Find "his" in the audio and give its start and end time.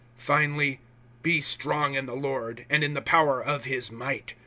3.65-3.91